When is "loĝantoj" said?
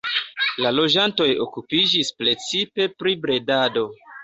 0.77-1.27